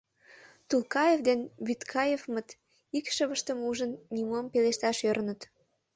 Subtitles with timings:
[0.67, 2.49] Тулкаев ден Вӱдкаевмыт,
[2.97, 5.41] икшывыштым ужын, нимом пелешташ ӧрыныт.